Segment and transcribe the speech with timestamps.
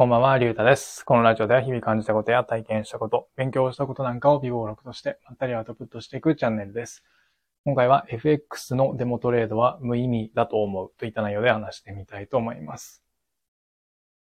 [0.00, 1.04] こんばんは、りゅうたです。
[1.04, 7.04] このラジオでは日々感じたことや体験したこと、勉強したことなんかを微暴録としてまったりアウトプットしていくチャンネルです。
[7.66, 13.04] 今回は FX のデモトレードは無意味だと思うといった内容で話してみたいと思います。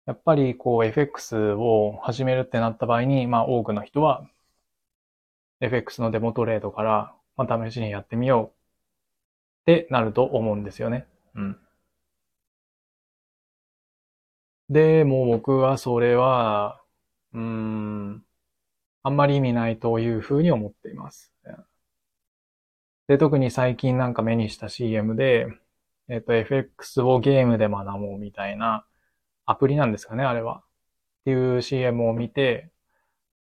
[0.07, 4.27] やっぱりこう FX を始めるってなった場合に、まあ多くの人は
[5.61, 8.51] FX のデモトレードから、まあ、試しにやってみよ
[9.67, 11.07] うってなると思うんですよね。
[11.33, 11.57] うん。
[14.71, 16.81] で、もう僕はそれは、
[17.33, 18.25] うーん、
[19.03, 21.31] あんまり意味ないというふうに思っています。
[23.07, 25.47] で、特に最近なんか目にした CM で、
[26.07, 28.85] えっと、FX をゲームで学ぼうみたいな
[29.45, 30.59] アプリなんですかね、あれは。
[30.59, 30.63] っ
[31.25, 32.71] ていう CM を見て、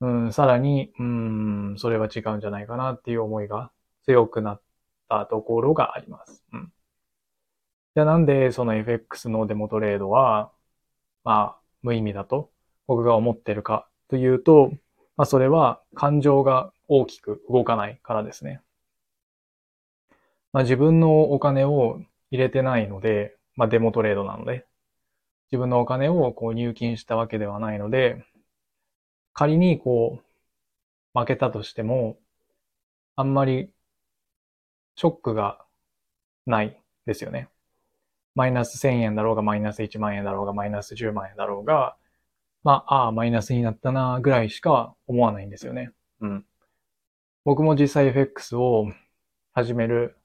[0.01, 3.71] うん、さらに、うん、それは違うんじゃないかなっていう思いが
[4.05, 4.63] 強くなっ
[5.09, 6.45] たところがあります。
[6.53, 6.73] うん。
[7.95, 10.53] じゃあなんでその FX のデモトレードは、
[11.25, 12.51] まあ、無意味だと
[12.87, 14.73] 僕が思ってるかというと、
[15.17, 18.61] まあそれは感情が大きく動かないからですね。
[20.53, 24.67] まあ自分のお金を入れてないので、まあデモトレードなので、
[25.53, 28.25] 自分のお金をこう入金したわけではないので、
[29.33, 30.21] 仮にこ
[31.15, 32.19] う負けたとしても、
[33.17, 33.71] あんまり
[34.97, 35.65] ショックが
[36.47, 37.49] ないですよね。
[38.35, 41.97] マイナス1000円だろうが、マイナス1万円だろうが、マイナス10万円だろうが、
[42.65, 45.93] まあ、ああ、マイナスになったな、ぐらいしか思わないんですよね。
[46.21, 46.47] うん。
[47.45, 48.87] 僕も実際 FX を
[49.53, 50.17] 始める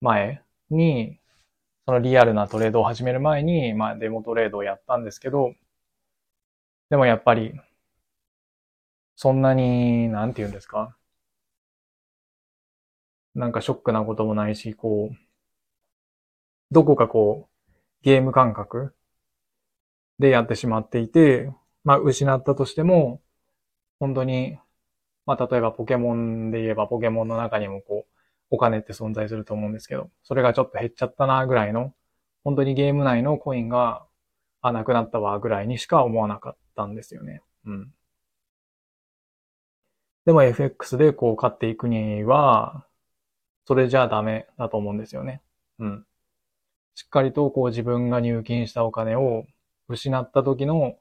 [0.00, 1.18] 前に、
[1.86, 5.54] そのリアルなトレードを始める前に、まあ、デモトレードをやったんですけど、
[6.90, 7.52] でもやっぱり、
[9.14, 10.96] そんなに、なんて言うんですか
[13.34, 15.16] なんかショックなこともないし、こう、
[16.72, 18.94] どこかこう、ゲーム感覚
[20.18, 21.52] でやってしまっていて、
[21.84, 23.20] まあ失ったとしても、
[23.98, 24.58] 本当に、
[25.26, 28.10] まあ例えばポケモンで言えばポケモンの中にもこう、
[28.50, 31.94] お金って存在すると思うんですけど、それがちょっと減っちゃったなぐらいの、
[32.44, 34.06] 本当にゲーム内のコインが、
[34.62, 37.42] あ、なくなったわぐらいにしか思わなかったんですよね。
[37.64, 37.94] うん。
[40.26, 42.86] でも FX でこう買っていくには、
[43.66, 45.42] それじゃダメだと思うんですよね。
[45.78, 46.06] うん。
[46.94, 49.46] しっかりとこう自分が入金したお金を
[49.88, 50.96] 失った時の、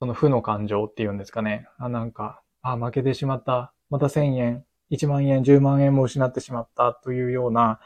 [0.00, 1.68] その負の感情っていうんですかね。
[1.78, 3.72] あ、なんか、あ、負けてしまった。
[3.90, 7.80] また1000円、1万円、10万円も失ってしまったというような、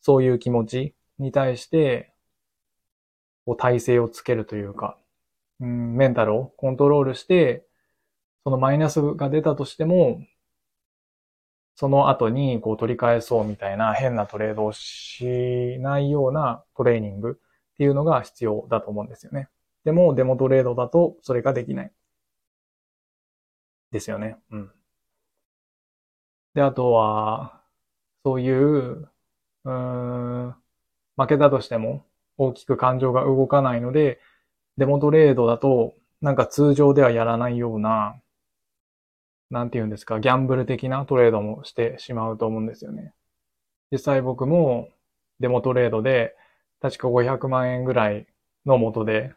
[0.00, 2.12] そういう気持ちに対して、
[3.44, 4.98] こう体勢をつけるというか、
[5.60, 7.66] うん、メンタルをコントロールして、
[8.44, 10.20] そのマイナスが出たとしても、
[11.74, 17.38] その後にこう取り返そうみたいな変なトレードをしないようなトレーニング
[17.74, 19.48] っていうのが必要だと思うんですよね。
[19.84, 21.92] でもデモトレードだとそれができない。
[23.90, 24.38] ですよね。
[24.50, 24.72] うん。
[26.54, 27.62] で、あとは、
[28.24, 29.08] そういう、
[29.64, 30.56] うーん、
[31.16, 32.06] 負けたとしても
[32.38, 34.20] 大きく感情が動かないので、
[34.78, 38.20] デモトレードだとなんか通常ではやらないような
[39.52, 43.14] なんて言うんですか、ギャンブル的なトレードもしてしまうと思うんですよね。
[43.92, 44.88] 実際僕も
[45.40, 46.34] デモトレードで、
[46.80, 48.26] 確か500万円ぐらい
[48.66, 49.34] の元で、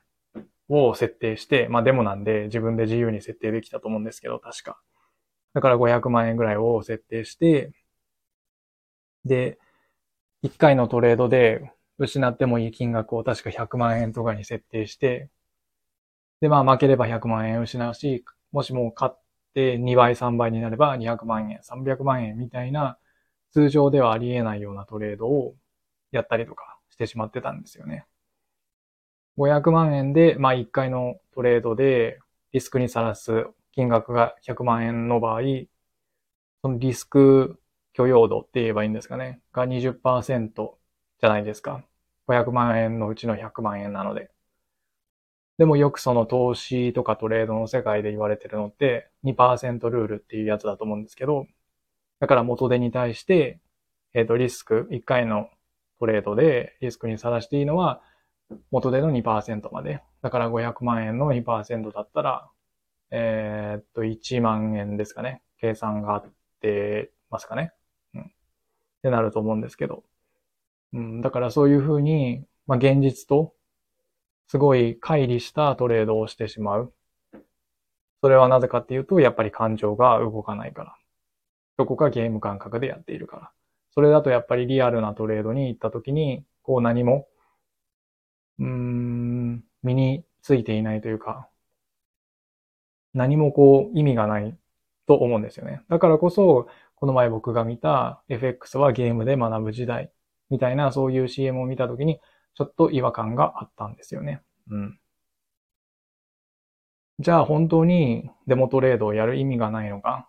[0.70, 4.80] を設定して、まあデモなんで自分で自由に設定できたと思うんですけど、確か。
[5.53, 7.74] だから500万円ぐらいを設定して、
[9.26, 9.59] で、
[10.44, 15.30] 1回のトレードで失ってもいい金額を確か100万円とかに設定して、
[16.42, 19.20] で、まあ負ければ100万円失うし、もしも勝っ
[19.56, 23.00] で、2倍、3倍になれば200万円、300万円みたいな、
[23.52, 25.56] 通常ではありえないようなトレードを
[26.12, 28.06] やったりとかしてしまってたんですよね。
[29.38, 32.20] 500万円で、まあ1回のトレードで
[32.52, 35.42] リスクにさらす金額が100万円の場合、
[36.62, 37.62] そのリスク
[37.94, 39.42] 許容度って言えばいいんですかね。
[39.54, 40.78] が20%
[41.22, 41.86] じゃないですか。
[42.28, 44.32] 500万円のうちの100万円なので。
[45.58, 51.47] でもよくその投資とかトレードの世界で言われてるのって2%ルールっていうやつだと思うんですけど、
[52.20, 53.59] だから元手に対して、
[54.14, 55.50] えっ、と、リスク、1回の
[56.00, 58.02] トレードでリスクにさらしていいのは
[58.72, 60.02] 元手の2%まで。
[60.22, 62.50] だから500万円の2%だったら、
[63.12, 65.41] えっと、1万円ですかね。
[65.59, 66.26] 計算があっ
[66.62, 67.72] てますかね。
[68.14, 68.22] うん。
[68.22, 68.26] っ
[69.03, 70.03] てなると思うんですけど。
[70.94, 73.53] うん、だからそういうふうに、まあ現実と
[74.47, 76.94] すごい乖離したトレードをしてしまう。
[78.22, 80.96] それはなぜかっていうと、やっぱり感情が動かないから。
[81.78, 83.52] どこかゲーム感覚でやっているから。
[83.94, 87.28] それだとやっぱりリアルなトレードに行った時に、こう何も、
[88.59, 91.50] うーん、身についていないというか、
[93.14, 94.58] 何もこう意味がない
[95.08, 95.82] と思うんですよね。
[95.90, 100.12] だからこそ、この前僕が見た FX はゲームで学ぶ時代
[100.50, 102.20] みたいなそういう CM を見たときに
[102.55, 104.41] ちょっと違和感があったんですよね。
[104.69, 104.99] うん。
[107.19, 110.28] じゃあ本当にデモトレードをやる意味がないのか？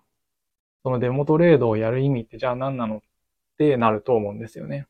[0.85, 3.01] そのデモトレードをやる意味ってじゃあ何なのっ
[3.59, 4.87] てなると思うんですよね。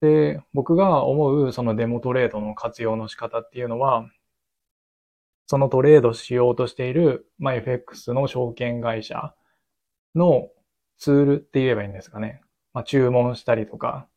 [0.00, 4.08] で、僕が思うそのデモトレードの活用の仕方っていうのは、
[5.46, 9.34] そのトレードしようとしている、まあ、FX の証券会社
[10.14, 10.48] の
[10.98, 12.40] ツールって言えばいいんですかね。
[12.72, 14.08] まあ、注文したりとか、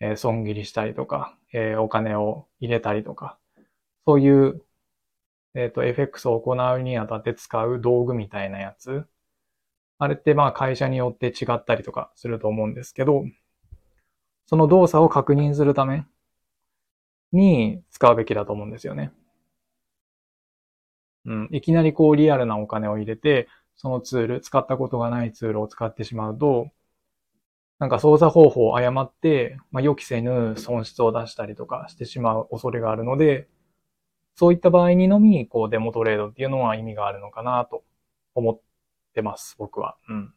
[0.00, 3.38] えー、損切りしたりとか、えー、お金を入れたりとか、
[4.06, 4.62] そういう、
[5.54, 9.06] えっ、ー、と、FX を行うにあたって使う道具みたいなやつ。
[9.98, 13.24] あれってまあ会社によって違ったりとかすると思うんですけど、
[14.46, 16.04] その動作を確認するため
[17.32, 19.12] に使うべきだと思うんですよね。
[21.24, 21.48] うん。
[21.50, 26.70] いきなりこうリアルなお金を入れて、そのツール、使ったことがないツールを使ってしまうと、
[27.78, 33.48] なんか操作方法を誤って、まあ、予期せぬ損失を出したりとかしてしまう恐れがあるので、
[34.34, 37.84] そういった場合にのみ、こうデモトレードっていうのは意味があるのかなと
[38.34, 38.60] 思っ
[39.14, 39.96] てます、僕は。
[40.08, 40.32] うん。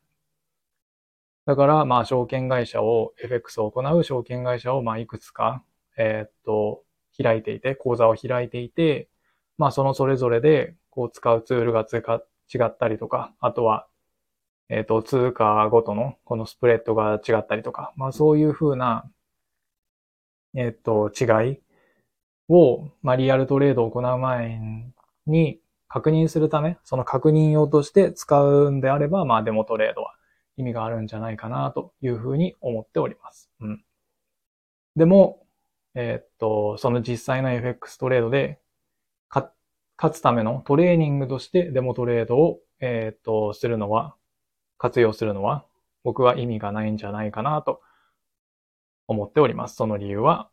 [1.46, 5.64] だから、まあ、証券会社を、FX を行う証券会社を、まあ、いくつか、
[5.98, 6.84] えー、っと、
[7.22, 9.10] 開いていて、口座を開いていて、
[9.58, 13.89] まあ、そのそれぞれで、こう、使うツールが違ったりとか、あとは、
[14.70, 19.10] えっ、と、通貨ごとの、このスプレッドが違ったりとか、まあ、そういうふうな、
[20.56, 21.60] えっ、と、違い
[22.50, 24.60] を、まあ、リアルトレードを行う前
[25.26, 30.14] に確認するため、その確認用として使うんであれば、まあ、デモトレードは
[30.58, 33.50] 意味があるんじゃないかなというふうに思っております。
[33.62, 33.84] うん。
[34.96, 35.46] でも、
[35.96, 38.60] えー、っと、その実際の FX トレードで、
[40.02, 44.16] 勝つためのトレーニングとしてデモトレードを、えー、っと、するのは、
[44.80, 45.66] 活用するのは、
[46.04, 47.82] 僕は意味がないんじゃないかなと
[49.08, 49.76] 思っております。
[49.76, 50.50] その理由は、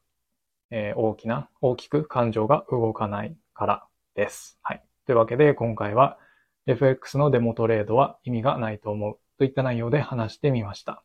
[0.70, 4.58] えー、大きな、大きく感情が動かないからです。
[4.62, 4.84] はい。
[5.06, 6.18] というわけで、今回は
[6.66, 11.04] FX のデモトレードは意味がないと思うといった内容で話してみました。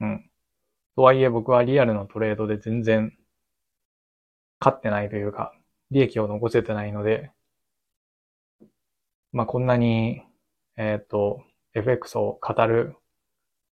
[0.00, 0.30] うん。
[0.94, 3.12] とはいえ僕はリアルのトレードで全然
[4.60, 5.52] 勝ってないというか、
[5.90, 7.32] 利益を残せてないので、
[9.32, 10.22] まあ、こんなに、
[10.76, 11.42] えっ、ー、と、
[11.74, 12.96] FX を語る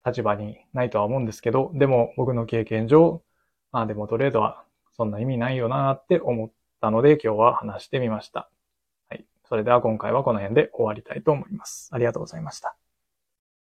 [0.05, 3.23] 立場にないとは思うんですけど、でも僕の経験上、
[3.73, 4.65] まあでもトレードは
[4.97, 6.51] そんな意味ないよなって思っ
[6.81, 8.51] たので今日は話してみました。
[9.09, 9.27] はい。
[9.49, 11.91] それでは今回はこの辺で終わりたいと思います。
[11.93, 12.80] ありがとうございました。